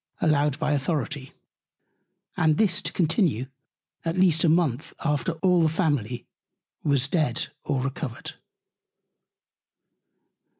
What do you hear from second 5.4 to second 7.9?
all the Family was dead or